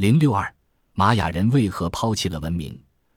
[0.00, 0.50] 零六二，
[0.94, 2.74] 玛雅人为何抛弃了文明？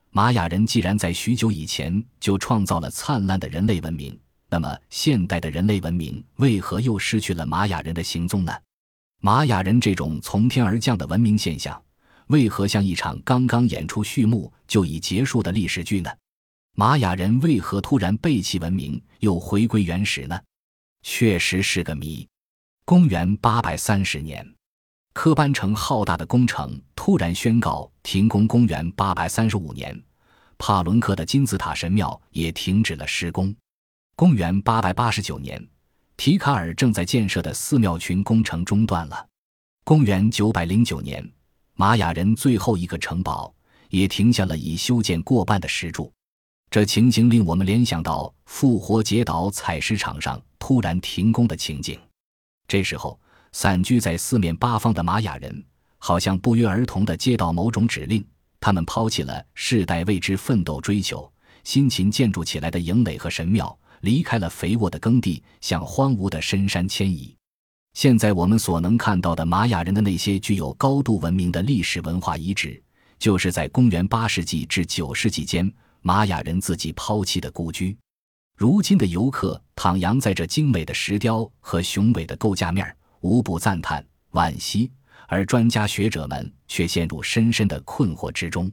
[0.10, 4.20] 玛雅人既然在许久以前就创造了灿烂的人类文明，
[4.50, 8.52] 那么现代的人类文明为何又失去了玛雅人的行踪呢？
[9.22, 11.82] 玛雅人这种从天而降的文明现象，
[12.28, 16.12] 为何像一场刚刚演出序幕就已结束的历史剧呢？
[16.76, 20.38] 玛雅人为何突然背弃文明，又回归原始呢？
[21.02, 22.28] 确实是个谜。
[22.84, 24.46] 公元八百三十年，
[25.14, 28.48] 科班城浩大的工程突然宣告停工。
[28.48, 30.04] 公元八百三十五年，
[30.58, 33.56] 帕伦克的金字塔神庙也停止了施工。
[34.16, 35.66] 公元八百八十九年，
[36.18, 39.28] 提卡尔正在建设的寺庙群工程中断了。
[39.84, 41.28] 公元九百零九年，
[41.76, 43.54] 玛雅人最后一个城堡
[43.90, 46.12] 也停下了已修建过半的石柱。
[46.72, 52.00] 这情形令我们联想到复活节岛采石场上突然停工的情景。
[52.68, 53.20] 这时候，
[53.54, 55.64] 散居在四面八方的玛雅人
[56.00, 58.24] 好像不约而同地接到某种指令，
[58.60, 61.32] 他们抛弃了世代为之奋斗追求、
[61.64, 67.34] 辛勤建筑起来的营垒和神庙，离开了肥沃的耕地，向荒芜的深山迁移。
[67.94, 72.82] 现在我们所能看到的玛雅人的那些具有高度文明的历史文化遗址，
[73.20, 75.72] 就是在公元八世纪至九世纪间。
[76.06, 77.98] 玛雅人自己抛弃的故居，
[78.58, 82.94] 如今的游客徜徉在这精美的石雕和雄伟的构架面儿，
[83.24, 84.92] 无不赞叹惋惜；
[85.28, 88.72] 而专家学者们却陷入深深的困惑之中。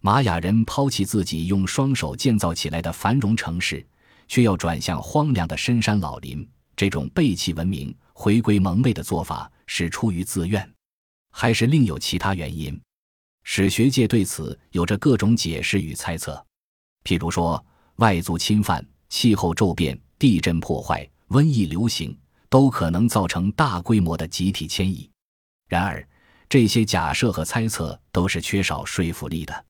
[0.00, 3.86] 玛雅人抛弃自己用双手建造起来的繁荣城市，
[4.26, 6.46] 却要转向荒凉的深山老林。
[6.74, 10.68] 这种背弃文明、回归蒙昧的做法，是出于自愿，
[11.30, 12.80] 还是另有其他原因？
[13.44, 16.42] 史学界对此有着各种解释与猜测。
[17.04, 17.62] 譬如说，
[17.96, 22.16] 外族侵犯、气候骤变、地震破坏、瘟疫流行，
[22.52, 25.10] 都可能造成大规模的集体迁移。
[25.70, 26.06] 然而，
[26.50, 29.64] 这些假设和猜测都是缺少说服力的。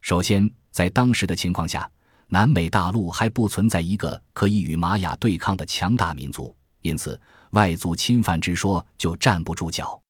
[0.00, 1.90] 首先，在当时的情况下，
[2.28, 7.20] 南美大陆还不存在一个可以与玛雅对抗的强大民族，因此
[7.50, 10.00] 外族侵犯之说就站不住脚。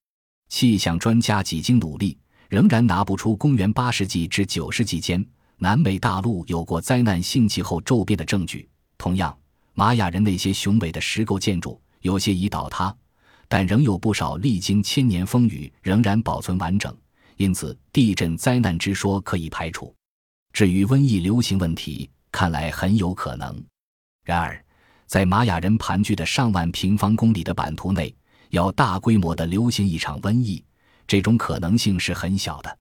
[0.50, 2.19] 气象专家几经努力，
[2.50, 5.25] 仍然拿不出公元八世纪至九世纪间。
[5.56, 8.69] 南美大陆有过灾难性气候骤变的证据。
[8.98, 9.34] 同样，
[9.72, 12.94] 玛雅人那些雄伟的石构建筑有些已倒塌，
[13.49, 16.97] 但仍有不少历经千年风雨仍然保存完整。
[17.37, 19.94] 因此，地震灾难之说可以排除。
[20.53, 23.62] 至于瘟疫流行问题，看来很有可能。
[24.25, 24.62] 然而，
[25.06, 28.15] 在玛雅人盘踞的上万平方公里的版图内，
[28.50, 30.62] 要大规模的流行一场瘟疫，
[31.06, 32.78] 这种可能性是很小的。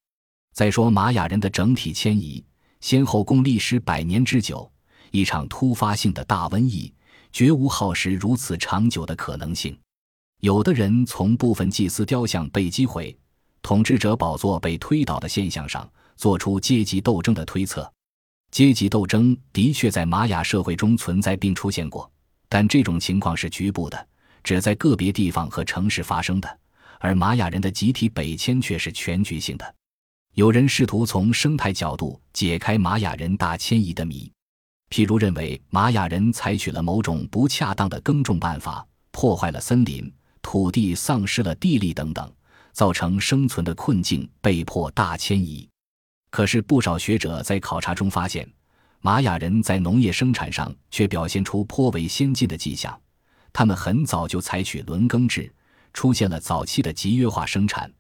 [0.53, 2.43] 再说，玛雅人的整体迁移。
[2.81, 4.71] 先后共历时百年之久，
[5.11, 6.93] 一场突发性的大瘟疫
[7.31, 9.77] 绝无耗时如此长久的可能性。
[10.41, 13.15] 有的人从部分祭司雕像被击毁、
[13.61, 17.91] 统治者宝座被推倒的现象上，做出阶级斗争的推测。
[18.51, 22.09] 阶级斗争的确在玛雅社会中存在并出现过，
[22.47, 24.07] 但这种情况是局部的，
[24.43, 26.49] 只在个别地方和城市发生的；
[26.99, 29.75] 而玛雅人的集体北迁却是全局性的。
[30.35, 34.31] 有人试图从生态角度解开玛雅人大迁移的谜，
[34.89, 40.11] 譬如认为玛雅人采取了某种不恰当的耕种办法，破坏了森林，
[40.41, 42.31] 土地丧失了地力等等，
[42.73, 45.67] 造成生存的困境，被迫大迁移。
[46.31, 48.47] 可是不少学者在考察中发现，
[49.01, 52.99] 玛雅人在农业生产上却表现出颇为先进的迹象，
[53.53, 55.51] 他们很早就采取轮耕制，
[55.93, 57.91] 出现了早期的集约化生产。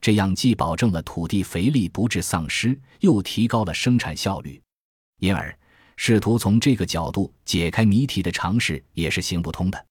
[0.00, 4.60] 这样既保证了土地肥力不致丧失，又提高了生产效率，
[5.20, 5.56] 因而
[5.96, 9.86] 试图从这个角度解开谜题的尝试也是行不通的。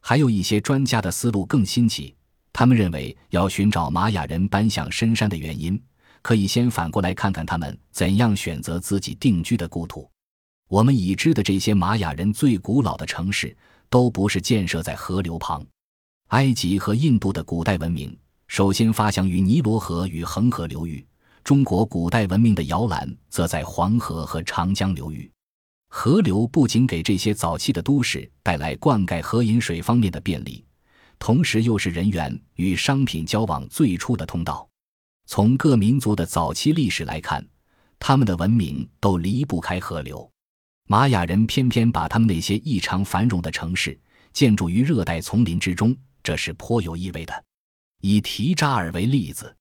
[0.00, 2.14] 还有一些专家的思路更新奇，
[2.52, 5.80] 他们认为要寻找玛雅人搬向深山的原因，
[6.20, 10.08] 可以先反过来看看他们怎样选择自己定居的故土。
[10.68, 13.56] 我们已知的这些玛雅人最古老的城市
[13.88, 15.64] 都不是建设在河流旁，
[16.28, 18.14] 埃及和印度的古代文明。
[18.46, 21.06] 首先发祥于尼罗河与恒河流域，
[21.42, 25.30] 中国古代文明的摇篮则在黄河和长江流域。
[25.96, 30.64] 河流不仅给这些早期的都市带来灌溉和饮水方面的便利，
[31.20, 34.68] 同时又是人员与商品交往最初的通道。
[35.26, 37.46] 从各民族的早期历史来看，
[38.00, 40.28] 他们的文明都离不开河流。
[40.88, 43.96] 玛雅人偏偏把他们那些异常繁荣的城市
[44.32, 47.44] 建筑于热带丛林之中，这是颇有意味的。
[48.00, 49.56] 以提扎尔为例子，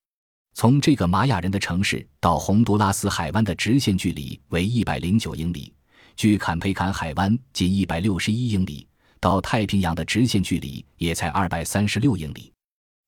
[0.55, 5.71] 从这个玛雅人的城市到洪都拉斯海湾的直线距离为一百零九英里，
[6.15, 8.87] 距坎培坎海湾仅一百六十一英里；
[9.19, 12.51] 到太平洋的直线距离也才二百三十六英里。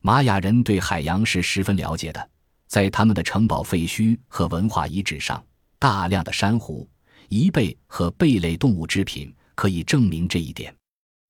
[0.01, 2.29] 玛雅人对海洋是十分了解的，
[2.67, 5.43] 在他们的城堡废墟和文化遗址上，
[5.79, 6.87] 大量的珊瑚、
[7.29, 10.75] 贻贝和贝类动物制品可以证明这一点。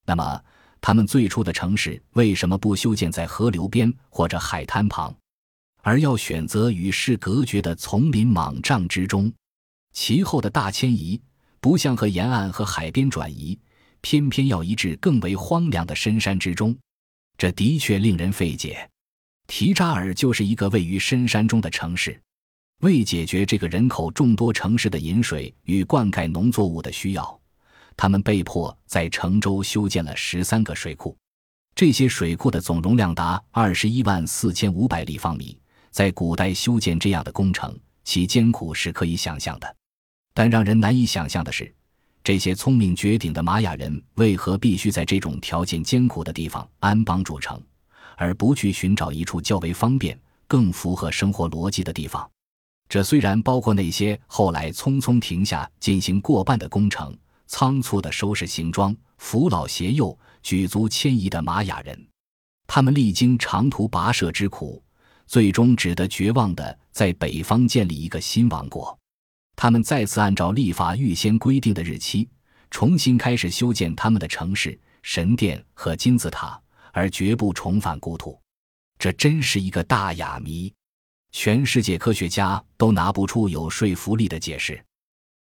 [0.06, 0.42] 那么，
[0.82, 5.16] 他们最初的城市为什么不修建在河流边或者海滩旁，
[5.82, 9.32] 而要选择与世隔绝的丛林莽帐之中？
[9.94, 11.20] 其后的大迁移
[11.66, 13.58] 不像和沿岸和海边转移，
[14.02, 16.78] 偏偏要移至更为荒凉的深山之中，
[17.40, 18.88] 这的确令人费解。
[19.48, 22.22] 提扎尔就是一个位于深山中的城市，
[22.82, 27.42] 为解决这个人口众多城市的饮水与灌溉农作物的需要。
[27.98, 31.18] 他们被迫在城周修建了十三个水库，
[31.74, 35.58] 这些水库的总容量达二十一万四千五百立方米。
[35.90, 39.76] 在古代修建这样的工程，其艰苦是可以想象的。
[40.36, 41.74] 但让人难以想象的是，
[42.22, 47.60] 这些聪明绝顶的玛雅人为何必须在这种条件艰苦的地方安邦筑城，
[48.18, 52.30] 而不去寻找一处较为方便、更符合生活逻辑的地方？
[52.90, 57.18] 这虽然包括那些后来匆匆停下进行过半的工程。
[57.48, 62.08] 仓促的收拾行装，扶老携幼，举足迁移的玛雅人，
[62.66, 64.84] 他们历经长途跋涉之苦，
[65.28, 68.98] 最终只得绝望地在北方建立一个新王国。
[69.56, 72.28] 他们再次按照立法预先规定的日期，
[72.70, 76.62] 重新开始修建他们的城市、神殿和金字塔，
[76.92, 78.40] 而绝不重返故土。
[78.98, 80.74] 这真是一个大哑谜，
[81.32, 84.84] 全世界科学家都拿不出有说服力的解释。